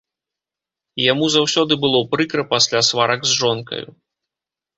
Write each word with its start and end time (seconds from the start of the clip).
Яму 1.11 1.25
заўсёды 1.35 1.73
было 1.83 1.99
прыкра 2.15 2.47
пасля 2.55 2.79
сварак 2.89 3.21
з 3.29 3.39
жонкаю. 3.45 3.85